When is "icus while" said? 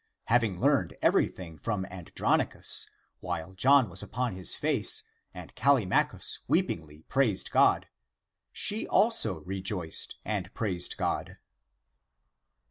2.39-3.53